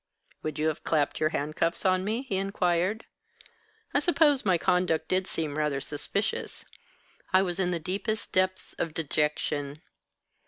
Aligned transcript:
"Would 0.41 0.57
you 0.57 0.67
have 0.69 0.83
clapped 0.83 1.19
your 1.19 1.29
handcuffs 1.29 1.85
on 1.85 2.03
me?" 2.03 2.23
he 2.23 2.37
inquired. 2.37 3.05
"I 3.93 3.99
suppose 3.99 4.43
my 4.43 4.57
conduct 4.57 5.07
did 5.09 5.27
seem 5.27 5.59
rather 5.59 5.79
suspicious. 5.79 6.65
I 7.31 7.43
was 7.43 7.59
in 7.59 7.69
the 7.69 7.77
deepest 7.79 8.31
depths 8.31 8.73
of 8.79 8.95
dejection. 8.95 9.83